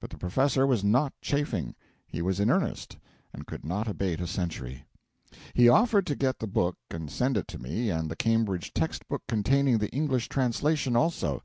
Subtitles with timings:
[0.00, 1.74] But the professor was not chaffing:
[2.06, 2.96] he was in earnest,
[3.34, 4.86] and could not abate a century.
[5.52, 9.06] He offered to get the book and send it to me and the Cambridge text
[9.06, 11.42] book containing the English translation also.